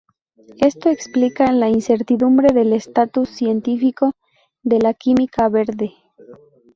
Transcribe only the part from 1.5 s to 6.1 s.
la incertidumbre del estatus científico de la química verde.